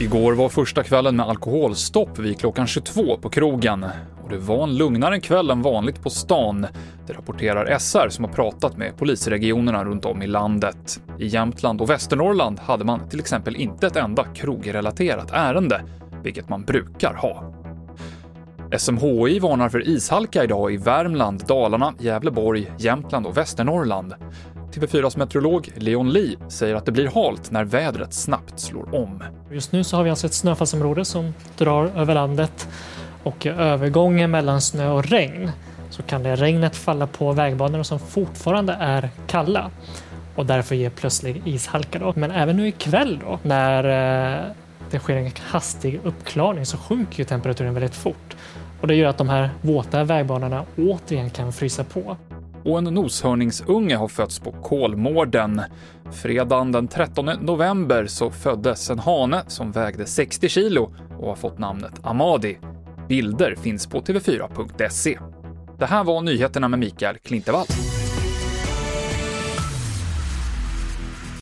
[0.00, 3.86] Igår var första kvällen med alkoholstopp vid klockan 22 på krogen.
[4.22, 6.66] Och det var en lugnare kväll än vanligt på stan.
[7.06, 11.00] Det rapporterar SR som har pratat med polisregionerna runt om i landet.
[11.18, 15.82] I Jämtland och Västernorrland hade man till exempel inte ett enda krogrelaterat ärende,
[16.22, 17.54] vilket man brukar ha.
[18.78, 24.14] SMHI varnar för ishalka idag i Värmland, Dalarna, Gävleborg, Jämtland och Västernorrland.
[24.78, 29.22] TV4s meteorolog Leon Lee säger att det blir halt när vädret snabbt slår om.
[29.50, 32.68] Just nu så har vi alltså ett snöfallsområde som drar över landet
[33.22, 35.50] och i övergången mellan snö och regn
[35.90, 39.70] så kan det regnet falla på vägbanorna som fortfarande är kalla
[40.36, 41.98] och därför ge plötslig ishalka.
[41.98, 42.12] Då.
[42.16, 44.44] Men även nu ikväll då när eh,
[44.90, 48.36] det sker en hastig uppklarning så sjunker ju temperaturen väldigt fort
[48.80, 52.16] och det gör att de här våta vägbanorna återigen kan frysa på
[52.64, 55.62] och en noshörningsunge har fötts på Kolmården.
[56.12, 61.58] Fredagen den 13 november så föddes en hane som vägde 60 kilo och har fått
[61.58, 62.58] namnet Amadi.
[63.08, 65.18] Bilder finns på tv4.se.
[65.78, 67.66] Det här var nyheterna med Mikael Klintevall.